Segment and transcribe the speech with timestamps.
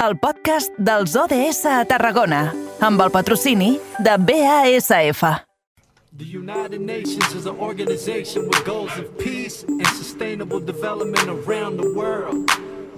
[0.00, 2.46] el podcast dels ODS a Tarragona,
[2.80, 5.20] amb el patrocini de BASF.
[6.16, 11.92] The United Nations is an organization with goals of peace and sustainable development around the
[11.92, 12.48] world.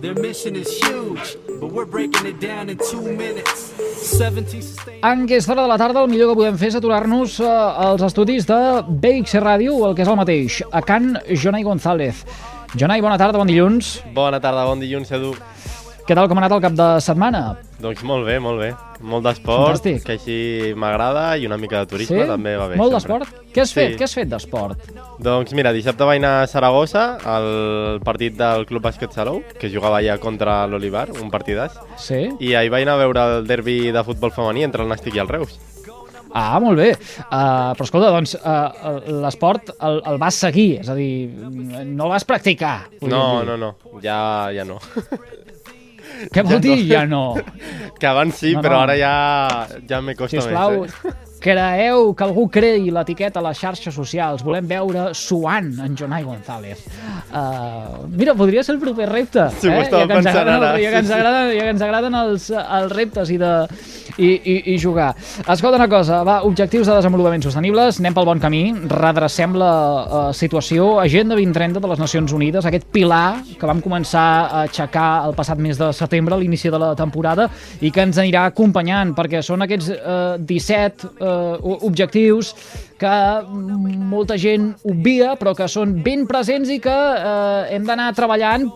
[0.00, 3.74] Their mission is huge, but we're breaking it down in two minutes.
[3.98, 5.02] 70 sustainable...
[5.02, 7.50] En aquesta hora de la tarda el millor que podem fer és aturar-nos eh,
[7.90, 12.22] als estudis de BX Ràdio, o el que és el mateix, a Can Jonai González.
[12.78, 13.98] Jonai, bona tarda, bon dilluns.
[14.14, 15.34] Bona tarda, bon dilluns, Edu.
[16.02, 17.40] Què tal com ha anat el cap de setmana?
[17.82, 18.72] Doncs molt bé, molt bé.
[19.06, 20.36] Molt d'esport, que així
[20.78, 22.78] m'agrada, i una mica de turisme també va bé.
[22.78, 23.30] Molt d'esport?
[23.54, 23.94] Què has fet?
[23.94, 23.98] Sí.
[24.00, 24.82] Què has fet d'esport?
[25.22, 30.00] Doncs mira, dissabte vaig anar a Saragossa, al partit del Club Bàsquet Salou, que jugava
[30.02, 32.24] allà contra l'Olivar, un partidàs, Sí?
[32.40, 35.22] i ahir vaig anar a veure el derbi de futbol femení entre el Nàstic i
[35.22, 35.58] el Reus.
[36.34, 36.92] Ah, molt bé.
[37.28, 42.14] Uh, però escolta, doncs, uh, l'esport el, el vas seguir, és a dir, no el
[42.14, 42.88] vas practicar.
[43.04, 44.80] No, no, no, ja, ja no.
[46.32, 46.86] Què vol ja dir, no.
[46.92, 47.24] ja no?
[47.98, 48.86] que abans sí, No, però no.
[48.86, 49.12] ara ja,
[49.88, 50.96] ja me costa Sisplau, més.
[51.02, 51.32] Eh?
[51.42, 54.44] creeu que algú creï l'etiqueta a les xarxes socials.
[54.46, 56.84] Volem veure suant en Jonai González.
[57.32, 59.48] Uh, mira, podria ser el proper repte.
[59.58, 59.80] Sí, eh?
[59.82, 61.16] estava ja que ens pensant agraden, ara, ja que sí, ens sí.
[61.18, 63.52] agraden, ja que ens agraden els, els reptes i, de,
[64.18, 65.12] i, i, i jugar.
[65.46, 70.22] Escolta una cosa, va, objectius de desenvolupament sostenibles, anem pel bon camí, redrecem la uh,
[70.36, 75.36] situació, Agenda 2030 de les Nacions Unides, aquest pilar que vam començar a aixecar el
[75.38, 77.48] passat mes de setembre, a l'inici de la temporada,
[77.80, 82.54] i que ens anirà acompanyant, perquè són aquests uh, 17 uh, objectius
[83.02, 83.14] que
[84.12, 88.68] molta gent obvia, però que són ben presents i que eh, hem d'anar treballant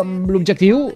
[0.00, 0.86] amb l'objectiu,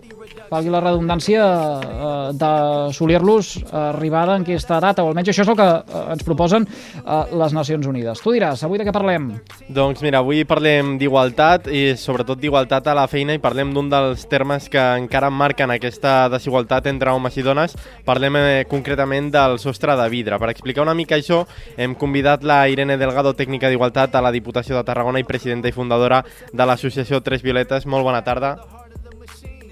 [0.50, 1.44] valgui la redundància,
[1.80, 6.66] eh, d'assolir-los arribada en aquesta data, o almenys això és el que eh, ens proposen
[6.66, 8.20] eh, les Nacions Unides.
[8.22, 9.30] Tu diràs, avui de què parlem?
[9.68, 14.26] Doncs mira, avui parlem d'igualtat i sobretot d'igualtat a la feina i parlem d'un dels
[14.30, 17.76] termes que encara marquen aquesta desigualtat entre homes i dones.
[18.04, 20.38] Parlem eh, concretament del sostre de vidre.
[20.40, 21.44] Per explicar una mica això,
[21.76, 25.76] hem convidat la Irene Delgado, tècnica d'igualtat a la Diputació de Tarragona i presidenta i
[25.76, 27.86] fundadora de l'associació Tres Violetes.
[27.86, 28.79] Molt bona tarda.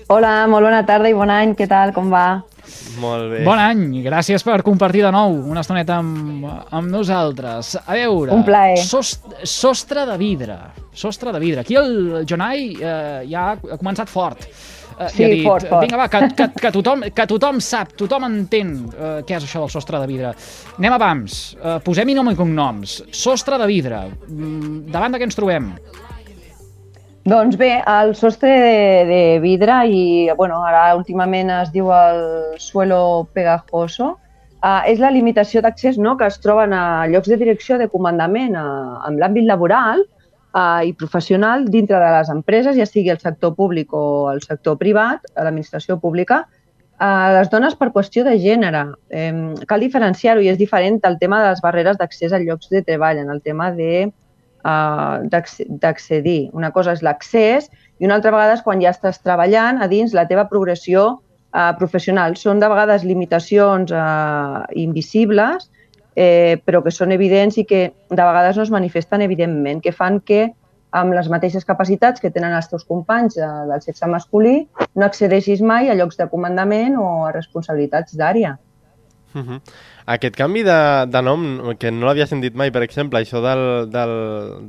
[0.08, 2.40] Hola, molt bona tarda i bon any, què tal, com va?
[3.00, 3.42] Molt bé.
[3.44, 7.74] Bon any, gràcies per compartir de nou una estoneta amb, amb nosaltres.
[7.84, 8.78] A veure, Un plaer.
[8.80, 10.56] Sost, sostre de vidre,
[10.96, 11.60] sostre de vidre.
[11.60, 14.48] Aquí el Jonai eh, ja ha començat fort.
[14.48, 15.84] Eh, Sí, ha dit, fort, fort.
[15.84, 19.60] Vinga, va, que, que, que, tothom, que tothom sap, tothom entén eh, què és això
[19.66, 20.32] del sostre de vidre.
[20.80, 23.02] Anem a pams, eh, posem-hi nom i cognoms.
[23.12, 25.74] Sostre de vidre, mm, davant de què ens trobem?
[27.28, 32.20] Doncs bé, el sostre de, de vidre i, bueno, ara últimament es diu el
[32.62, 34.14] suelo pegajoso,
[34.62, 38.56] uh, és la limitació d'accés no, que es troben a llocs de direcció de comandament
[38.56, 43.52] uh, en l'àmbit laboral uh, i professional dintre de les empreses, ja sigui el sector
[43.58, 46.46] públic o el sector privat, a l'administració pública,
[46.96, 48.86] a les dones per qüestió de gènere.
[49.12, 52.80] Eh, cal diferenciar-ho i és diferent del tema de les barreres d'accés a llocs de
[52.88, 54.08] treball, en el tema de
[54.64, 56.50] uh, d'accedir.
[56.52, 60.14] Una cosa és l'accés i una altra vegada és quan ja estàs treballant a dins
[60.14, 62.36] la teva progressió uh, professional.
[62.36, 65.70] Són de vegades limitacions uh, invisibles,
[66.18, 70.18] eh, però que són evidents i que de vegades no es manifesten evidentment, que fan
[70.20, 70.48] que
[70.98, 74.56] amb les mateixes capacitats que tenen els teus companys eh, del sexe masculí
[74.96, 78.56] no accedeixis mai a llocs de comandament o a responsabilitats d'àrea.
[79.34, 79.60] Uh -huh.
[80.08, 80.78] Aquest canvi de,
[81.12, 81.42] de nom,
[81.76, 84.12] que no l'havia sentit mai, per exemple, això del, del,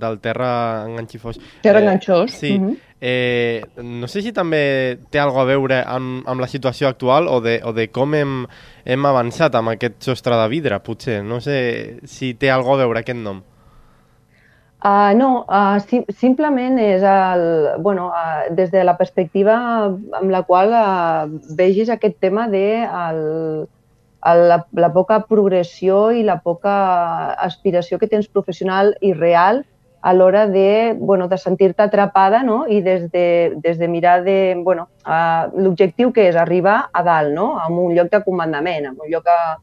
[0.01, 0.49] del terra
[0.83, 1.39] enganxifós.
[1.63, 2.35] Terra enganxós.
[2.35, 2.57] Sí.
[2.59, 2.77] Mhm.
[3.01, 7.39] eh, no sé si també té alguna a veure amb, amb la situació actual o
[7.39, 8.41] de, o de com hem,
[8.83, 11.21] hem avançat amb aquest sostre de vidre, potser.
[11.23, 13.39] No sé si té alguna a veure aquest nom.
[14.79, 17.41] Uh, no, uh, sim simplement és el,
[17.83, 19.55] bueno, uh, des de la perspectiva
[19.87, 21.25] amb la qual uh,
[21.55, 23.19] vegis aquest tema de el,
[24.25, 26.73] la, la poca progressió i la poca
[27.39, 29.63] aspiració que tens professional i real
[30.01, 32.65] a l'hora de, bueno, de sentir-te atrapada no?
[32.67, 34.55] i des de, des de mirar de...
[34.63, 37.57] Bueno, uh, L'objectiu que és arribar a dalt, no?
[37.59, 39.57] a un lloc de comandament, a un lloc a,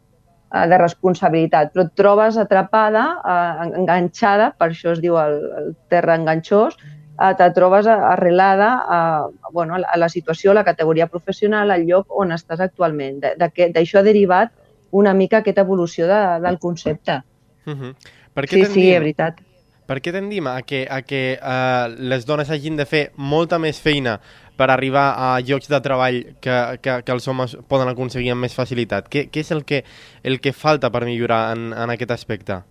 [0.51, 5.73] a, de responsabilitat, però et trobes atrapada, uh, enganxada, per això es diu el, el
[5.93, 6.77] terra enganxós,
[7.19, 12.07] uh, te trobes arrelada a, bueno, a la- situació, a la categoria professional, al lloc
[12.11, 13.21] on estàs actualment.
[13.21, 14.53] De- de que- D'això ha derivat
[14.91, 17.23] una mica aquesta evolució de, del concepte.
[17.67, 17.95] Uh -huh.
[18.35, 19.41] per què Sí, sí, és veritat.
[19.87, 23.81] Per què tendim a que, a que uh, les dones hagin de fer molta més
[23.81, 24.21] feina
[24.57, 28.55] per arribar a llocs de treball que, que, que els homes poden aconseguir amb més
[28.55, 29.09] facilitat?
[29.09, 29.85] Què, què és el que,
[30.25, 32.63] el que falta per millorar en, en aquest aspecte?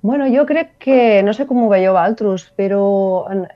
[0.00, 2.82] Bueno, jo crec que, no sé com ho veieu altres, però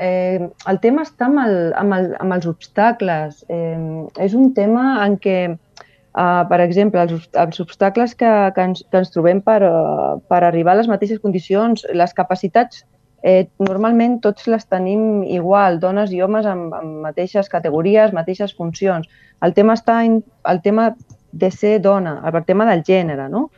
[0.03, 3.44] eh, el tema està amb, el, amb, el, amb els obstacles.
[3.47, 8.83] Eh, és un tema en què, eh, per exemple, els, els obstacles que, que, ens,
[8.91, 12.83] que ens trobem per, uh, per arribar a les mateixes condicions, les capacitats,
[13.23, 19.06] eh, normalment tots les tenim igual, dones i homes amb, amb mateixes categories, mateixes funcions.
[19.47, 20.91] El tema està en el tema
[21.33, 23.49] de ser dona, el tema del gènere, no?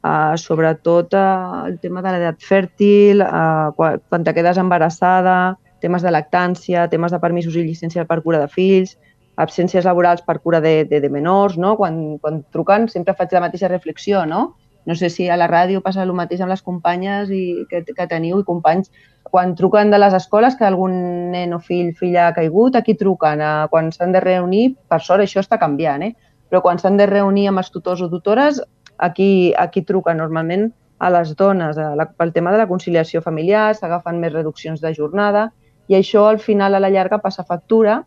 [0.00, 6.00] Uh, sobretot uh, el tema de l'edat fèrtil, uh, quan, quan te quedes embarassada, temes
[6.00, 8.94] de lactància, temes de permisos i llicència per cura de fills,
[9.36, 11.74] absències laborals per cura de, de, de menors, no?
[11.76, 14.54] Quan, quan truquen sempre faig la mateixa reflexió, no?
[14.88, 18.08] No sé si a la ràdio passa el mateix amb les companyes i que, que
[18.08, 18.88] teniu i companys.
[19.30, 20.96] Quan truquen de les escoles que algun
[21.30, 23.44] nen o fill, filla ha caigut, aquí truquen.
[23.70, 26.14] Quan s'han de reunir, per sort això està canviant, eh?
[26.50, 28.58] però quan s'han de reunir amb els tutors o tutores,
[29.00, 30.68] Aquí, aquí truca normalment
[31.00, 34.92] a les dones a la, pel tema de la conciliació familiar, s'agafen més reduccions de
[34.94, 35.48] jornada
[35.88, 38.02] i això al final a la llarga passa factura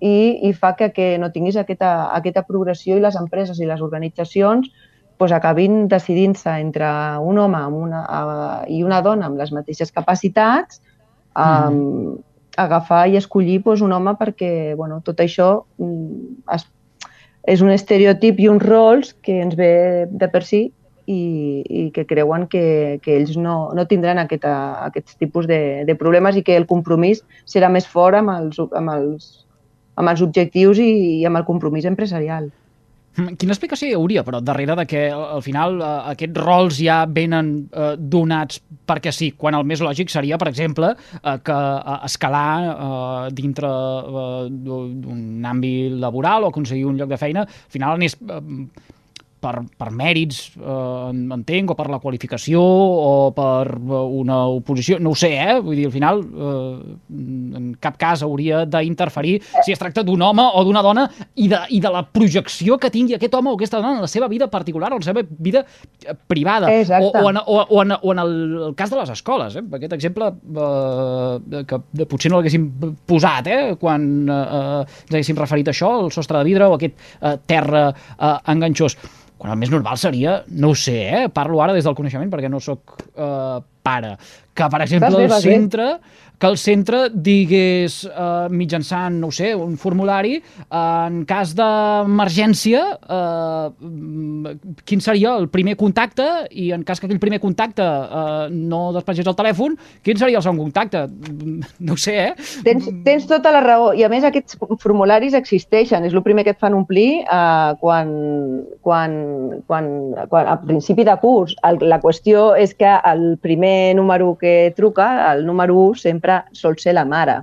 [0.00, 3.80] i, i fa que, que no tinguis aquesta, aquesta progressió i les empreses i les
[3.80, 4.68] organitzacions
[5.16, 6.90] pues, acabin decidint-se entre
[7.22, 10.82] un home amb una, uh, i una dona amb les mateixes capacitats
[11.38, 12.18] um, mm.
[12.66, 16.66] agafar i escollir pues, un home perquè bueno, tot això um, es
[17.46, 20.62] és un estereotip i uns rols que ens ve de per si
[21.06, 21.20] i,
[21.68, 24.54] i que creuen que, que ells no, no tindran aquesta,
[24.86, 28.94] aquests tipus de, de problemes i que el compromís serà més fort amb els, amb
[28.96, 29.30] els,
[30.00, 32.48] amb els objectius i, i amb el compromís empresarial.
[33.14, 37.04] Mm, quina explicació hi hauria, però, darrere de que al final eh, aquests rols ja
[37.06, 38.58] venen eh, donats
[38.88, 40.90] perquè sí, quan el més lògic seria, per exemple,
[41.20, 47.20] eh, que eh, escalar eh, dintre eh, d'un àmbit laboral o aconseguir un lloc de
[47.20, 48.42] feina, al final anés eh,
[49.44, 55.12] per, per mèrits, eh, entenc, o per la qualificació, o per eh, una oposició, no
[55.12, 55.58] ho sé, eh?
[55.64, 56.96] Vull dir, al final, eh,
[57.60, 61.60] en cap cas hauria d'interferir si es tracta d'un home o d'una dona i de,
[61.76, 64.48] i de la projecció que tingui aquest home o aquesta dona en la seva vida
[64.50, 66.70] particular en la seva vida eh, privada.
[66.70, 68.34] O, o, en, o, o, en, o en el,
[68.70, 69.64] el cas de les escoles, eh?
[69.80, 72.70] Aquest exemple eh, que potser no l'haguéssim
[73.08, 73.74] posat, eh?
[73.80, 77.90] Quan eh, ens haguéssim referit a això, el sostre de vidre o aquest eh, terra
[77.90, 78.96] eh, enganxós
[79.44, 81.24] quan el més normal seria, no ho sé, eh?
[81.28, 84.14] parlo ara des del coneixement perquè no sóc eh, pare,
[84.56, 85.88] que per exemple el centre
[86.38, 92.82] que el centre digués eh, mitjançant, no sé, un formulari, eh, en cas d'emergència,
[93.16, 94.54] eh,
[94.84, 99.30] quin seria el primer contacte i en cas que aquell primer contacte eh, no despatgés
[99.30, 101.06] el telèfon, quin seria el segon contacte?
[101.84, 102.44] No sé, eh?
[102.64, 103.90] Tens, tens tota la raó.
[103.96, 106.04] I a més aquests formularis existeixen.
[106.06, 108.10] És el primer que et fan omplir eh, quan,
[108.84, 109.16] quan,
[109.68, 109.88] quan,
[110.30, 111.54] quan, a principi de curs.
[111.66, 116.44] El, la qüestió és que el primer número que truca, el número 1, sempre sempre
[116.52, 117.42] sol ser la mare.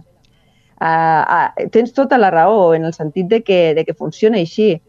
[0.82, 4.82] Uh, uh, tens tota la raó en el sentit de que, de que funciona així.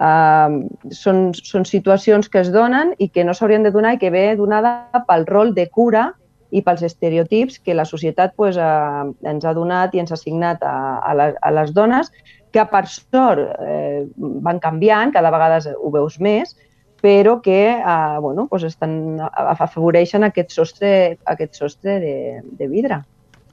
[0.00, 0.64] Uh,
[0.94, 4.34] són, són situacions que es donen i que no s'haurien de donar i que ve
[4.36, 6.14] donada pel rol de cura
[6.50, 10.62] i pels estereotips que la societat pues, uh, ens ha donat i ens ha assignat
[10.62, 12.10] a, a, les, a les dones,
[12.50, 16.56] que per sort eh, van canviant, cada vegada ho veus més,
[17.00, 23.04] però que eh, bueno, pues estan, afavoreixen aquest sostre, aquest sostre de, de vidre.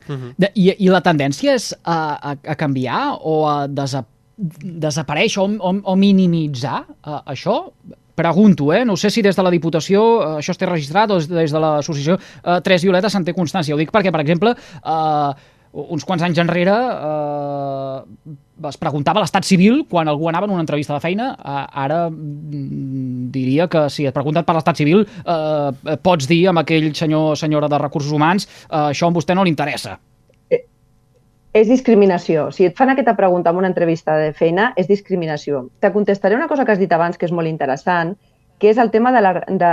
[0.07, 0.33] Uh -huh.
[0.37, 4.05] de, i, I la tendència és a, a, a canviar o a desa,
[4.37, 7.71] desaparèixer o, o, o minimitzar uh, això?
[8.15, 8.83] Pregunto, eh?
[8.85, 11.59] no sé si des de la Diputació uh, això es té registrat o des de
[11.59, 13.75] l'associació uh, Tres Violetes se'n té constància.
[13.75, 15.33] Ho dic perquè, per exemple, uh,
[15.77, 18.35] uns quants anys enrere eh,
[18.67, 21.29] es preguntava l'estat civil quan algú anava en una entrevista de feina.
[21.37, 26.63] Eh, ara mm, diria que si et preguntat per l'estat civil eh, pots dir amb
[26.63, 29.97] aquell senyor senyora de recursos humans eh, això a vostè no li interessa.
[30.49, 30.63] Eh,
[31.53, 32.49] és discriminació.
[32.55, 35.67] Si et fan aquesta pregunta en una entrevista de feina, és discriminació.
[35.79, 38.15] Te contestaré una cosa que has dit abans que és molt interessant,
[38.57, 39.71] que és el tema de, la, de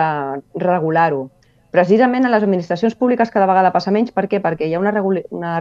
[0.61, 1.30] regular-ho.
[1.75, 4.12] Precisament a les administracions públiques cada vegada passa menys.
[4.14, 4.38] Per què?
[4.43, 4.93] Perquè hi ha una,
[5.35, 5.54] una,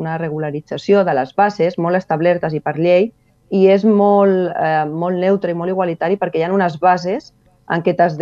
[0.00, 3.10] una regularització de les bases molt establertes i per llei
[3.52, 7.34] i és molt, eh, molt neutre i molt igualitari perquè hi ha unes bases
[7.68, 8.16] en què t'has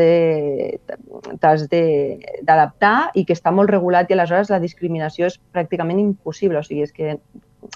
[1.71, 6.59] d'adaptar i que està molt regulat i aleshores la discriminació és pràcticament impossible.
[6.59, 7.15] O sigui, és que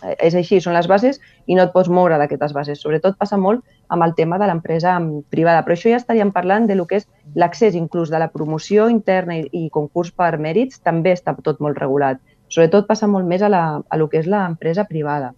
[0.03, 2.81] és així, són les bases i no et pots moure d'aquestes bases.
[2.81, 4.97] Sobretot passa molt amb el tema de l'empresa
[5.31, 8.89] privada, però això ja estaríem parlant de lo que és l'accés inclús de la promoció
[8.93, 12.21] interna i, i concurs per mèrits, també està tot molt regulat.
[12.49, 15.33] Sobretot passa molt més a, la, a lo que és l'empresa privada.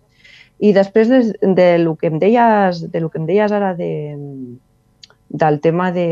[0.59, 3.91] I després de, de, lo que em deies, de lo que em deies ara de,
[5.29, 6.09] del tema de,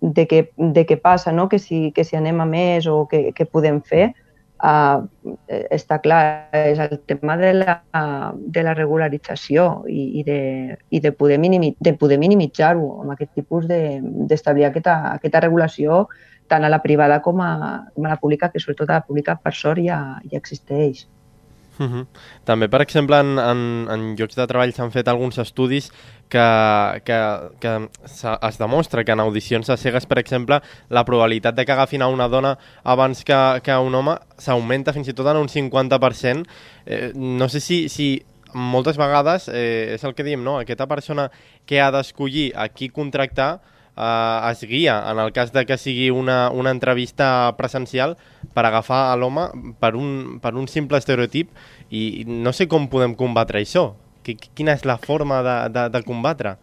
[0.00, 1.48] de, què, de què passa, no?
[1.48, 4.14] que, si, que si anem a més o què podem fer,
[4.62, 5.06] uh,
[5.74, 6.20] està clar,
[6.54, 7.78] és el tema de la,
[8.36, 10.38] de la regularització i, i, de,
[10.90, 16.04] i de poder, minimi, de poder minimitzar-ho amb aquest tipus d'establir de, aquesta, aquesta regulació
[16.48, 17.50] tant a la privada com a,
[17.94, 21.06] com a la pública, que sobretot a la pública per sort ja, ja existeix.
[21.78, 22.06] Uh -huh.
[22.44, 25.90] També, per exemple, en, en, en llocs de treball s'han fet alguns estudis
[26.28, 27.18] que, que,
[27.60, 27.88] que
[28.48, 32.08] es demostra que en audicions a cegues, per exemple, la probabilitat de que agafin a
[32.08, 36.46] una dona abans que, que un home s'augmenta fins i tot en un 50%.
[36.86, 40.58] Eh, no sé si, si moltes vegades eh, és el que diem, no?
[40.58, 41.30] Aquesta persona
[41.66, 43.60] que ha d'escollir a qui contractar
[43.96, 48.16] eh, es guia, en el cas de que sigui una, una entrevista presencial,
[48.54, 49.48] per agafar a l'home
[49.80, 51.50] per, un, per un simple estereotip
[51.90, 53.92] i no sé com podem combatre això.
[54.24, 56.56] Quina és la forma de, de, de combatre?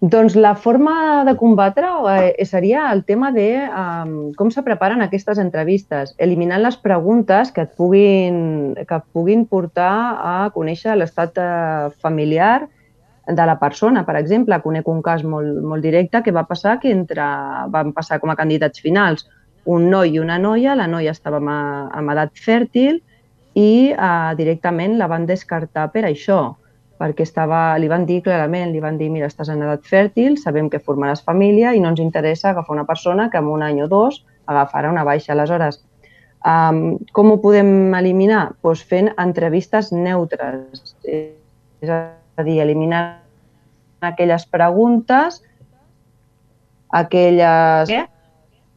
[0.00, 5.40] Doncs la forma de combatre eh, seria el tema de um, com se preparen aquestes
[5.42, 9.90] entrevistes, eliminant les preguntes que et puguin, que et puguin portar
[10.22, 12.68] a conèixer l'estat eh, familiar
[13.28, 14.04] de la persona.
[14.06, 17.26] Per exemple, conec un cas molt, molt directe que va passar que entre,
[17.72, 19.26] van passar com a candidats finals
[19.68, 23.02] un noi i una noia, la noia estava amb edat fèrtil
[23.58, 26.40] i eh, directament la van descartar per això,
[26.98, 30.70] perquè estava, li van dir clarament, li van dir, mira, estàs en edat fèrtil, sabem
[30.72, 33.88] que formaràs família i no ens interessa agafar una persona que en un any o
[33.92, 35.34] dos agafarà una baixa.
[35.34, 35.82] Aleshores,
[36.42, 38.48] um, com ho podem eliminar?
[38.62, 43.22] Pues fent entrevistes neutres, és a a dir, eliminar
[44.00, 45.42] aquelles preguntes,
[46.88, 47.90] aquelles...
[47.90, 48.06] Eh?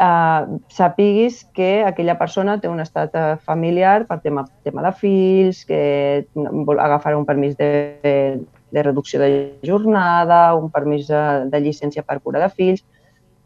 [0.02, 5.60] Uh, sapiguis que aquella persona té un estat eh, familiar per tema, tema de fills,
[5.70, 8.42] que vol agafar un permís de,
[8.72, 11.22] de reducció de jornada, un permís de,
[11.54, 12.82] de llicència per cura de fills.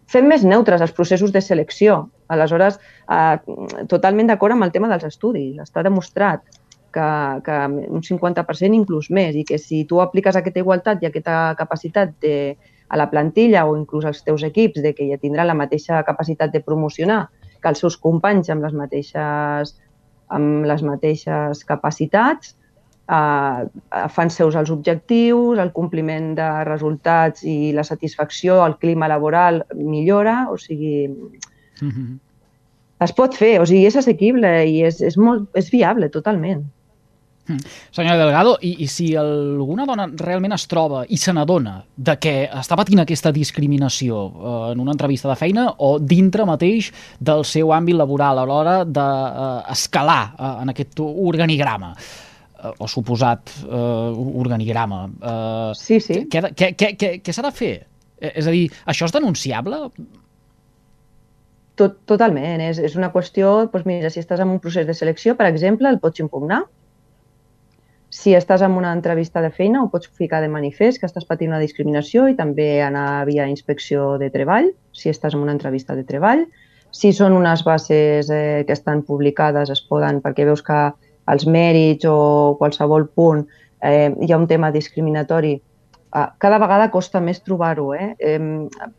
[0.08, 2.06] Fem més neutres els processos de selecció.
[2.32, 2.80] Aleshores,
[3.12, 3.36] uh,
[3.92, 5.60] totalment d'acord amb el tema dels estudis.
[5.60, 6.48] Està demostrat
[6.96, 7.10] que,
[7.46, 12.16] que un 50% inclús més i que si tu apliques aquesta igualtat i aquesta capacitat
[12.24, 12.36] de,
[12.90, 16.54] a la plantilla o inclús als teus equips de que ja tindran la mateixa capacitat
[16.54, 17.26] de promocionar
[17.62, 19.74] que els seus companys amb les mateixes,
[20.36, 22.54] amb les mateixes capacitats,
[23.10, 29.64] eh, fan seus els objectius, el compliment de resultats i la satisfacció, el clima laboral
[29.74, 32.20] millora, o sigui, mm -hmm.
[33.00, 36.66] es pot fer, o sigui, és assequible i és, és, molt, és viable totalment.
[37.48, 37.62] Mm.
[37.94, 42.34] Senyora Delgado, i, i si alguna dona realment es troba i se n'adona de que
[42.50, 46.90] està patint aquesta discriminació eh, en una entrevista de feina o dintre mateix
[47.22, 53.54] del seu àmbit laboral a l'hora d'escalar de, eh, en aquest organigrama, eh, o suposat
[53.62, 53.78] eh,
[54.42, 55.04] organigrama.
[55.06, 56.24] Eh, sí, sí.
[56.32, 57.76] Què, què, què, què, què s'ha de fer?
[58.18, 59.84] Eh, és a dir, això és denunciable?
[61.78, 62.64] Tot, totalment.
[62.72, 65.92] És, és una qüestió, doncs mira, si estàs en un procés de selecció, per exemple,
[65.94, 66.64] el pots impugnar
[68.10, 71.52] si estàs en una entrevista de feina, ho pots ficar de manifest que estàs patint
[71.52, 76.06] una discriminació i també anar via inspecció de treball, si estàs en una entrevista de
[76.08, 76.46] treball.
[76.96, 80.80] Si són unes bases eh, que estan publicades, es poden, perquè veus que
[81.32, 83.44] els mèrits o qualsevol punt
[83.82, 85.58] eh, hi ha un tema discriminatori,
[86.40, 87.90] cada vegada costa més trobar-ho.
[87.94, 88.14] Eh?
[88.20, 88.40] Eh,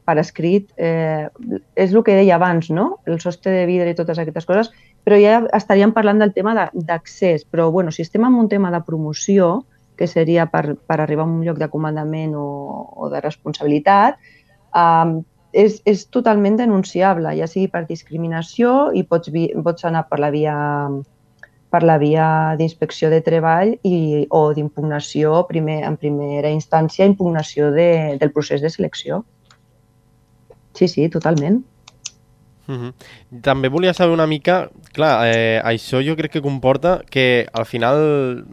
[0.04, 1.28] per escrit, eh,
[1.74, 2.98] és el que deia abans, no?
[3.06, 4.72] el sostre de vidre i totes aquestes coses,
[5.06, 7.46] però ja estaríem parlant del tema d'accés.
[7.48, 9.64] Però bueno, si estem en un tema de promoció,
[9.96, 12.44] que seria per, per arribar a un lloc de comandament o,
[12.92, 14.20] o de responsabilitat,
[14.76, 15.16] eh,
[15.56, 19.32] és, és totalment denunciable, ja sigui per discriminació i pots,
[19.64, 20.56] pots anar per la via
[21.70, 22.26] per la via
[22.58, 27.88] d'inspecció de treball i, o d'impugnació, primer, en primera instància, impugnació de,
[28.20, 29.24] del procés de selecció.
[30.76, 31.64] Sí, sí, totalment.
[32.66, 32.92] Uh -huh.
[33.42, 38.44] També volia saber una mica, clar, eh, això jo crec que comporta que al final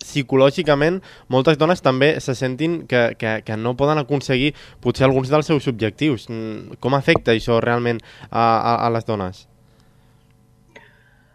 [0.00, 5.46] psicològicament moltes dones també se sentin que, que, que no poden aconseguir potser alguns dels
[5.46, 6.28] seus objectius.
[6.28, 8.00] Mm, com afecta això realment
[8.30, 9.46] a, a, a les dones?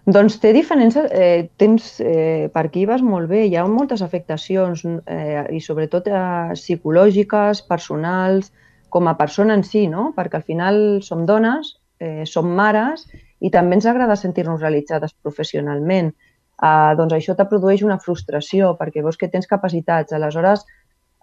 [0.06, 3.40] Doncs té diferents eh, temps eh, per aquí vas molt bé.
[3.50, 8.52] Hi ha moltes afectacions eh, i sobretot eh, psicològiques, personals,
[8.94, 10.12] com a persona en si, no?
[10.14, 13.08] Perquè al final som dones, eh, som mares
[13.42, 16.14] i també ens agrada sentir-nos realitzades professionalment.
[16.14, 20.14] Eh, doncs això te produeix una frustració perquè veus que tens capacitats.
[20.14, 20.68] Aleshores,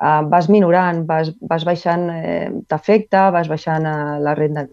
[0.03, 4.67] eh, vas minorant, vas, vas baixant, eh, t'afecta, vas baixant eh, la renda,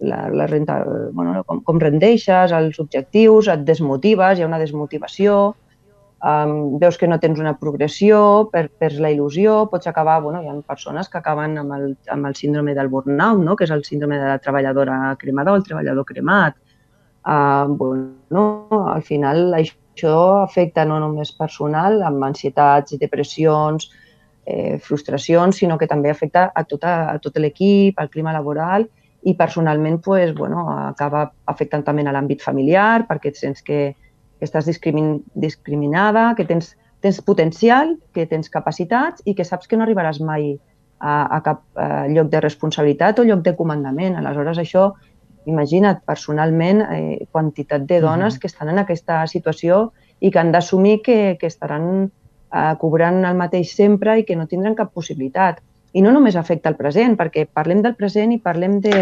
[0.00, 0.80] la, la renda
[1.12, 5.38] bueno, com, com rendeixes, els objectius, et desmotives, hi ha una desmotivació,
[6.24, 8.20] um, veus que no tens una progressió,
[8.52, 12.30] per, perds la il·lusió, pots acabar, bueno, hi ha persones que acaben amb el, amb
[12.30, 13.56] el síndrome del burnout, no?
[13.56, 16.56] que és el síndrome de la treballadora cremada o el treballador cremat.
[17.26, 18.42] Uh, bueno,
[18.86, 23.90] al final això afecta no només personal, amb ansietats depressions,
[24.46, 28.86] eh, frustracions, sinó que també afecta a, tota, a tot l'equip, al clima laboral
[29.26, 33.96] i personalment pues, bueno, acaba afectant també a l'àmbit familiar perquè et sents que,
[34.38, 39.76] que estàs discrimin, discriminada, que tens, tens potencial, que tens capacitats i que saps que
[39.76, 40.54] no arribaràs mai
[41.00, 44.14] a, a cap a lloc de responsabilitat o lloc de comandament.
[44.16, 44.92] Aleshores, això,
[45.50, 48.40] imagina't, personalment, eh, quantitat de dones mm -hmm.
[48.40, 52.12] que estan en aquesta situació i que han d'assumir que, que estaran
[52.52, 55.62] eh, cobrant el mateix sempre i que no tindran cap possibilitat.
[55.96, 58.96] I no només afecta el present, perquè parlem del present i parlem de,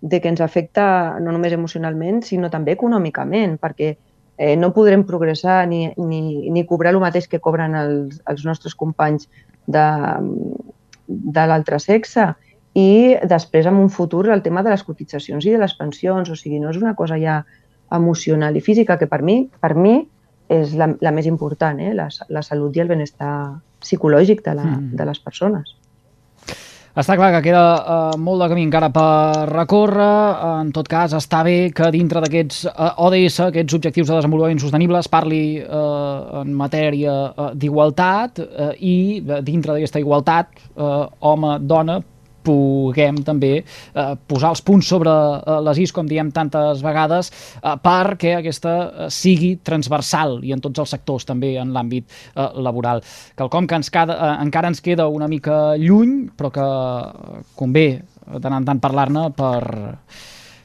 [0.00, 3.94] de que ens afecta no només emocionalment, sinó també econòmicament, perquè
[4.36, 8.74] eh, no podrem progressar ni, ni, ni cobrar el mateix que cobren els, els nostres
[8.78, 9.28] companys
[9.66, 9.86] de,
[11.08, 12.32] de l'altre sexe
[12.74, 16.36] i després en un futur el tema de les cotitzacions i de les pensions, o
[16.36, 17.42] sigui, no és una cosa ja
[17.94, 20.00] emocional i física que per mi, per mi
[20.60, 21.94] és la, la més important, eh?
[21.96, 23.34] la, la salut i el benestar
[23.84, 24.92] psicològic de, la, mm.
[24.98, 25.74] de les persones.
[26.94, 30.10] Està clar que queda uh, molt de camí encara per recórrer.
[30.62, 35.00] En tot cas, està bé que dintre d'aquests eh, ODS, aquests objectius de desenvolupament sostenible,
[35.02, 41.98] es parli uh, en matèria uh, d'igualtat uh, i dintre d'aquesta igualtat, uh, home-dona,
[42.44, 47.74] puguem també eh, posar els punts sobre eh, les is, com diem tantes vegades, eh,
[47.84, 53.02] perquè aquesta eh, sigui transversal i en tots els sectors, també en l'àmbit eh, laboral.
[53.38, 56.68] Quelcom que ens cada, eh, encara ens queda una mica lluny, però que
[57.58, 57.88] convé
[58.24, 59.62] de tant en tant parlar-ne per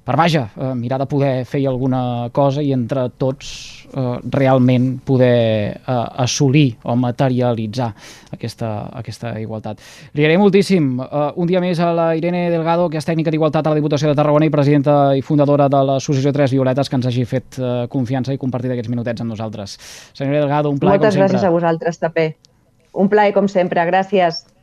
[0.05, 5.77] per vaja, eh, mirar de poder fer alguna cosa i entre tots eh, realment poder
[5.77, 7.89] eh, assolir o materialitzar
[8.33, 9.79] aquesta, aquesta igualtat.
[10.13, 13.67] Li agraïm moltíssim eh, un dia més a la Irene Delgado, que és tècnica d'Igualtat
[13.67, 17.09] a la Diputació de Tarragona i presidenta i fundadora de l'Associació Tres Violetes, que ens
[17.09, 19.77] hagi fet eh, confiança i compartit aquests minutets amb nosaltres.
[20.13, 21.27] Senyora Delgado, un plaer Moltes com sempre.
[21.27, 22.29] gràcies a vosaltres també.
[22.93, 24.45] Un plaer com sempre, gràcies.